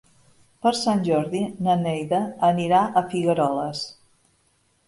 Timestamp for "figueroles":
3.13-3.85